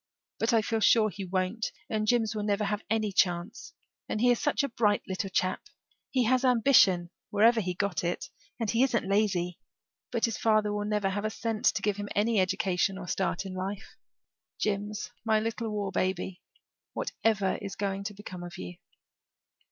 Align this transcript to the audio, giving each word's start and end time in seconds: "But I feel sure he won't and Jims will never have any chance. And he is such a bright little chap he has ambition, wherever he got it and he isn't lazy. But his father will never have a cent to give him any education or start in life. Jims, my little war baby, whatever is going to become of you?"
"But 0.39 0.51
I 0.51 0.63
feel 0.63 0.79
sure 0.79 1.09
he 1.11 1.23
won't 1.25 1.71
and 1.87 2.07
Jims 2.07 2.33
will 2.33 2.41
never 2.41 2.63
have 2.63 2.81
any 2.89 3.11
chance. 3.11 3.71
And 4.09 4.19
he 4.19 4.31
is 4.31 4.39
such 4.41 4.63
a 4.63 4.69
bright 4.69 5.03
little 5.07 5.29
chap 5.29 5.61
he 6.09 6.23
has 6.23 6.43
ambition, 6.43 7.11
wherever 7.29 7.61
he 7.61 7.75
got 7.75 8.03
it 8.03 8.31
and 8.59 8.67
he 8.71 8.81
isn't 8.81 9.07
lazy. 9.07 9.59
But 10.11 10.25
his 10.25 10.39
father 10.39 10.73
will 10.73 10.85
never 10.85 11.09
have 11.11 11.23
a 11.23 11.29
cent 11.29 11.65
to 11.65 11.83
give 11.83 11.97
him 11.97 12.09
any 12.15 12.39
education 12.39 12.97
or 12.97 13.07
start 13.07 13.45
in 13.45 13.53
life. 13.53 13.95
Jims, 14.59 15.11
my 15.23 15.39
little 15.39 15.69
war 15.69 15.91
baby, 15.91 16.41
whatever 16.93 17.59
is 17.61 17.75
going 17.75 18.03
to 18.05 18.15
become 18.15 18.41
of 18.41 18.57
you?" 18.57 18.77